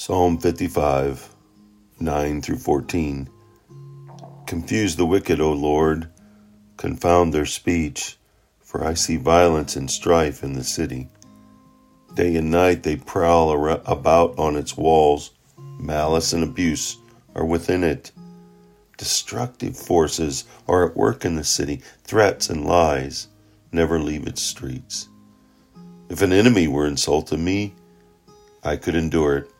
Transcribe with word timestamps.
Psalm 0.00 0.38
55, 0.38 1.34
9 1.98 2.40
through 2.40 2.58
14. 2.58 3.28
Confuse 4.46 4.94
the 4.94 5.04
wicked, 5.04 5.40
O 5.40 5.52
Lord, 5.52 6.08
confound 6.76 7.34
their 7.34 7.44
speech, 7.44 8.16
for 8.60 8.84
I 8.84 8.94
see 8.94 9.16
violence 9.16 9.74
and 9.74 9.90
strife 9.90 10.44
in 10.44 10.52
the 10.52 10.62
city. 10.62 11.08
Day 12.14 12.36
and 12.36 12.48
night 12.48 12.84
they 12.84 12.94
prowl 12.94 13.50
about 13.88 14.38
on 14.38 14.54
its 14.54 14.76
walls, 14.76 15.32
malice 15.80 16.32
and 16.32 16.44
abuse 16.44 16.98
are 17.34 17.44
within 17.44 17.82
it. 17.82 18.12
Destructive 18.98 19.76
forces 19.76 20.44
are 20.68 20.86
at 20.88 20.96
work 20.96 21.24
in 21.24 21.34
the 21.34 21.42
city, 21.42 21.82
threats 22.04 22.48
and 22.48 22.64
lies 22.64 23.26
never 23.72 23.98
leave 23.98 24.28
its 24.28 24.42
streets. 24.42 25.08
If 26.08 26.22
an 26.22 26.32
enemy 26.32 26.68
were 26.68 26.86
insulting 26.86 27.44
me, 27.44 27.74
I 28.62 28.76
could 28.76 28.94
endure 28.94 29.38
it 29.38 29.50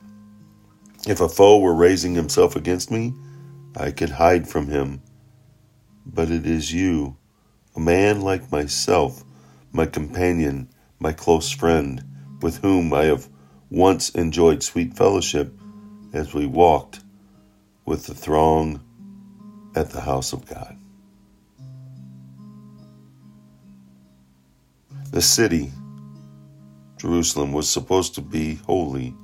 if 1.08 1.22
a 1.22 1.28
foe 1.28 1.58
were 1.58 1.74
raising 1.74 2.14
himself 2.14 2.54
against 2.54 2.90
me, 2.90 3.14
I 3.74 3.92
could 3.92 4.10
hide 4.10 4.46
from 4.46 4.68
him. 4.68 5.00
But 6.04 6.30
it 6.30 6.44
is 6.44 6.70
you, 6.70 7.16
a 7.74 7.80
man 7.80 8.20
like 8.20 8.52
myself, 8.52 9.24
my 9.72 9.86
companion, 9.86 10.68
my 10.98 11.14
close 11.14 11.50
friend, 11.50 12.04
with 12.42 12.58
whom 12.58 12.92
I 12.92 13.04
have 13.04 13.26
once 13.70 14.10
enjoyed 14.10 14.62
sweet 14.62 14.98
fellowship 14.98 15.54
as 16.12 16.34
we 16.34 16.44
walked 16.44 17.00
with 17.86 18.06
the 18.06 18.14
throng 18.14 18.82
at 19.74 19.90
the 19.90 20.02
house 20.02 20.34
of 20.34 20.46
God. 20.46 20.76
The 25.10 25.22
city, 25.22 25.72
Jerusalem, 26.98 27.52
was 27.54 27.68
supposed 27.68 28.14
to 28.16 28.20
be 28.20 28.56
holy 28.56 29.14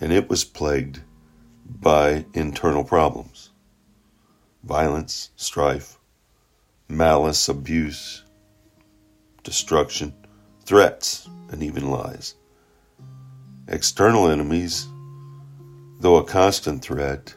and 0.00 0.12
it 0.12 0.28
was 0.28 0.44
plagued 0.44 1.00
by 1.80 2.24
internal 2.34 2.84
problems 2.84 3.50
violence, 4.64 5.30
strife, 5.36 5.98
malice, 6.88 7.48
abuse, 7.48 8.24
destruction, 9.42 10.12
threats, 10.64 11.28
and 11.50 11.62
even 11.62 11.90
lies. 11.90 12.34
External 13.68 14.28
enemies, 14.28 14.86
though 16.00 16.16
a 16.16 16.24
constant 16.24 16.82
threat, 16.82 17.34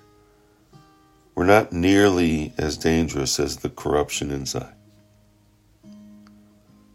were 1.35 1.45
not 1.45 1.71
nearly 1.71 2.53
as 2.57 2.77
dangerous 2.77 3.39
as 3.39 3.57
the 3.57 3.69
corruption 3.69 4.31
inside. 4.31 4.75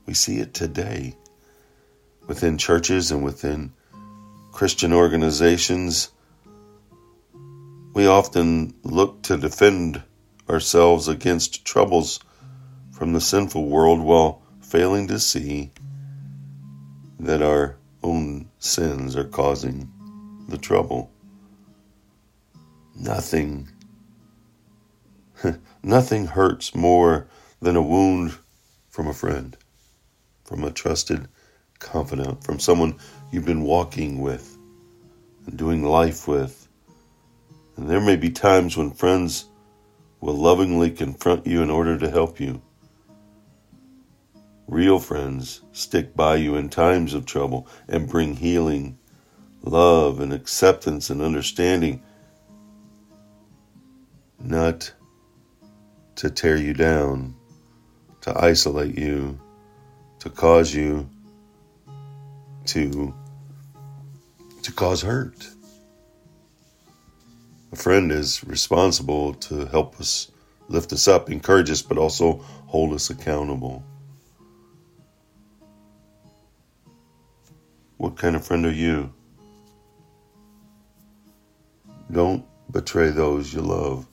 We 0.05 0.15
see 0.15 0.39
it 0.39 0.55
today 0.55 1.17
within 2.27 2.59
churches 2.59 3.11
and 3.11 3.25
within 3.25 3.73
Christian 4.57 4.95
organizations, 4.95 6.09
we 7.93 8.07
often 8.07 8.73
look 8.85 9.21
to 9.25 9.37
defend 9.37 10.03
ourselves 10.49 11.09
against 11.09 11.67
troubles 11.67 12.21
from 12.91 13.13
the 13.13 13.21
sinful 13.21 13.67
world 13.69 14.01
while 14.01 14.41
failing 14.63 15.09
to 15.09 15.21
see 15.21 15.73
that 17.21 17.43
our 17.43 17.77
own 18.03 18.49
sins 18.59 19.15
are 19.15 19.29
causing 19.29 19.93
the 20.49 20.57
trouble. 20.57 21.11
Nothing, 22.95 23.69
nothing 25.83 26.29
hurts 26.29 26.75
more 26.75 27.29
than 27.61 27.77
a 27.77 27.83
wound 27.83 28.39
from 28.89 29.07
a 29.07 29.13
friend, 29.13 29.55
from 30.47 30.65
a 30.65 30.71
trusted 30.71 31.29
confidant, 31.79 32.43
from 32.43 32.59
someone 32.59 32.99
you've 33.31 33.45
been 33.45 33.63
walking 33.63 34.21
with 34.21 34.57
and 35.47 35.57
doing 35.57 35.83
life 35.83 36.29
with. 36.29 36.69
And 37.77 37.89
there 37.89 38.01
may 38.01 38.17
be 38.17 38.31
times 38.31 38.77
when 38.77 38.91
friends 38.91 39.47
will 40.21 40.35
lovingly 40.35 40.91
confront 40.91 41.47
you 41.47 41.63
in 41.63 41.71
order 41.71 41.99
to 41.99 42.11
help 42.11 42.41
you. 42.41 42.63
Real 44.67 44.99
friends 44.99 45.63
stick 45.73 46.17
by 46.17 46.37
you 46.37 46.57
in 46.57 46.69
times 46.69 47.15
of 47.15 47.27
trouble 47.27 47.69
and 47.89 48.09
bring 48.09 48.35
healing, 48.35 48.99
love, 49.63 50.21
and 50.21 50.33
acceptance 50.33 51.11
and 51.11 51.23
understanding, 51.23 52.03
not 54.41 54.93
to 56.17 56.31
tear 56.31 56.57
you 56.57 56.75
down, 56.75 57.35
to 58.23 58.37
isolate 58.43 58.99
you, 58.99 59.39
to 60.19 60.31
cause 60.31 60.75
you 60.75 61.09
to 62.69 63.15
to 64.63 64.73
cause 64.73 65.03
hurt. 65.03 65.49
A 67.73 67.77
friend 67.77 68.11
is 68.11 68.43
responsible 68.45 69.35
to 69.35 69.67
help 69.67 70.01
us 70.01 70.31
lift 70.69 70.93
us 70.93 71.07
up, 71.07 71.31
encourage 71.31 71.71
us, 71.71 71.83
but 71.83 71.99
also 71.99 72.39
hold 72.67 72.93
us 72.93 73.11
accountable. 73.11 73.85
What 77.97 78.17
kind 78.17 78.37
of 78.37 78.47
friend 78.47 78.67
are 78.67 78.73
you? 78.73 79.13
Don't 82.11 82.45
betray 82.71 83.11
those 83.11 83.53
you 83.53 83.61
love. 83.61 84.07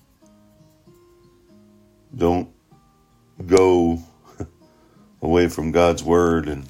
Don't 2.15 2.49
go 3.45 3.99
away 5.21 5.47
from 5.47 5.71
God's 5.71 6.03
word 6.03 6.47
and 6.47 6.65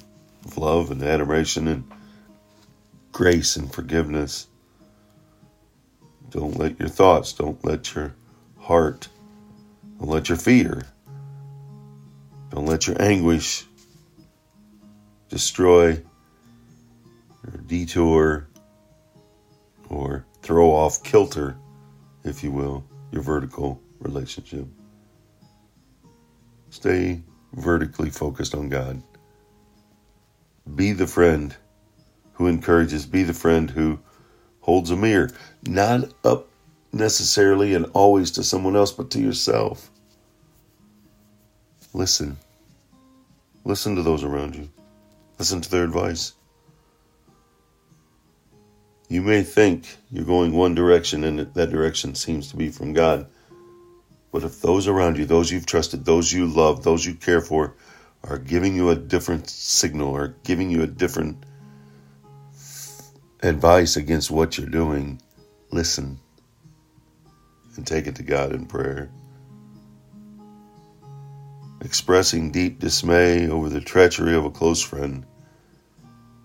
love 0.56 0.90
and 0.90 1.02
adoration 1.02 1.68
and 1.68 1.84
grace 3.12 3.56
and 3.56 3.72
forgiveness. 3.72 4.48
Don't 6.30 6.56
let 6.58 6.78
your 6.80 6.88
thoughts, 6.88 7.32
don't 7.32 7.64
let 7.64 7.94
your 7.94 8.14
heart, 8.58 9.08
don't 9.98 10.10
let 10.10 10.28
your 10.28 10.38
fear, 10.38 10.82
don't 12.50 12.66
let 12.66 12.86
your 12.86 13.00
anguish 13.00 13.66
destroy 15.28 16.02
or 17.46 17.58
detour 17.66 18.48
or 19.88 20.26
throw 20.42 20.70
off 20.70 21.02
kilter, 21.02 21.56
if 22.24 22.42
you 22.42 22.50
will, 22.50 22.84
your 23.12 23.22
vertical 23.22 23.80
relationship. 24.00 24.66
Stay 26.70 27.22
vertically 27.52 28.10
focused 28.10 28.54
on 28.54 28.68
God. 28.68 29.00
Be 30.72 30.92
the 30.92 31.06
friend 31.06 31.54
who 32.34 32.46
encourages, 32.46 33.06
be 33.06 33.22
the 33.22 33.34
friend 33.34 33.70
who 33.70 33.98
holds 34.60 34.90
a 34.90 34.96
mirror, 34.96 35.30
not 35.66 36.12
up 36.24 36.48
necessarily 36.92 37.74
and 37.74 37.86
always 37.92 38.30
to 38.32 38.44
someone 38.44 38.76
else, 38.76 38.92
but 38.92 39.10
to 39.10 39.20
yourself. 39.20 39.90
Listen. 41.92 42.36
Listen 43.64 43.96
to 43.96 44.02
those 44.02 44.24
around 44.24 44.54
you. 44.56 44.68
Listen 45.38 45.60
to 45.60 45.70
their 45.70 45.84
advice. 45.84 46.32
You 49.08 49.22
may 49.22 49.42
think 49.42 49.96
you're 50.10 50.24
going 50.24 50.52
one 50.52 50.74
direction 50.74 51.24
and 51.24 51.40
that 51.54 51.70
direction 51.70 52.14
seems 52.14 52.50
to 52.50 52.56
be 52.56 52.68
from 52.70 52.92
God. 52.92 53.26
But 54.32 54.42
if 54.42 54.60
those 54.60 54.88
around 54.88 55.16
you, 55.16 55.24
those 55.24 55.52
you've 55.52 55.66
trusted, 55.66 56.04
those 56.04 56.32
you 56.32 56.46
love, 56.46 56.82
those 56.82 57.06
you 57.06 57.14
care 57.14 57.40
for, 57.40 57.74
are 58.24 58.38
giving 58.38 58.74
you 58.74 58.90
a 58.90 58.96
different 58.96 59.48
signal 59.48 60.08
or 60.08 60.34
giving 60.42 60.70
you 60.70 60.82
a 60.82 60.86
different 60.86 61.44
advice 63.42 63.96
against 63.96 64.30
what 64.30 64.56
you're 64.56 64.66
doing, 64.66 65.20
listen 65.70 66.18
and 67.76 67.86
take 67.86 68.06
it 68.06 68.16
to 68.16 68.22
God 68.22 68.52
in 68.52 68.66
prayer. 68.66 69.10
Expressing 71.80 72.50
deep 72.50 72.78
dismay 72.78 73.48
over 73.48 73.68
the 73.68 73.80
treachery 73.80 74.34
of 74.34 74.44
a 74.44 74.50
close 74.50 74.80
friend. 74.80 75.26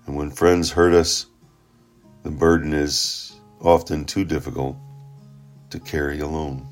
And 0.05 0.15
when 0.15 0.31
friends 0.31 0.71
hurt 0.71 0.93
us, 0.93 1.27
the 2.23 2.31
burden 2.31 2.73
is 2.73 3.39
often 3.61 4.05
too 4.05 4.25
difficult 4.25 4.75
to 5.69 5.79
carry 5.79 6.19
alone. 6.19 6.67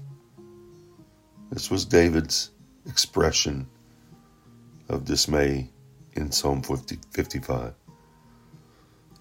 This 1.51 1.71
was 1.71 1.85
David's 1.85 2.51
expression 2.87 3.69
of 4.89 5.05
dismay 5.05 5.69
in 6.13 6.31
Psalm 6.31 6.61
50, 6.61 6.97
55. 7.11 7.73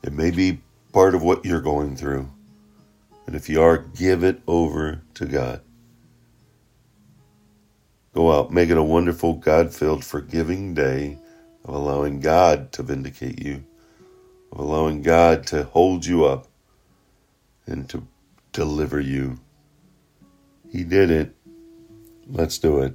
It 0.03 0.13
may 0.13 0.31
be 0.31 0.61
part 0.93 1.15
of 1.15 1.23
what 1.23 1.45
you're 1.45 1.61
going 1.61 1.97
through. 1.97 2.31
And 3.27 3.35
if 3.35 3.49
you 3.49 3.61
are, 3.61 3.79
give 3.79 4.23
it 4.23 4.41
over 4.47 5.03
to 5.15 5.27
God. 5.27 5.61
Go 8.15 8.33
out, 8.33 8.51
make 8.51 8.71
it 8.71 8.79
a 8.79 8.83
wonderful, 8.83 9.35
God 9.35 9.75
filled, 9.75 10.05
forgiving 10.05 10.75
day 10.75 11.19
of 11.65 11.75
allowing 11.75 12.21
God 12.21 12.73
to 12.73 12.83
vindicate 12.83 13.43
you, 13.43 13.65
of 14.53 14.61
allowing 14.61 15.03
God 15.03 15.47
to 15.49 15.65
hold 15.65 16.07
you 16.07 16.25
up 16.25 16.47
and 17.67 17.89
to 17.91 18.07
deliver 18.53 19.01
you. 19.01 19.39
He 20.71 20.85
did 20.85 21.11
it. 21.11 21.35
Let's 22.29 22.59
do 22.59 22.79
it. 22.81 22.95